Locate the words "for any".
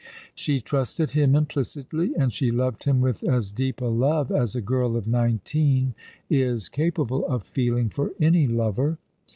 7.89-8.47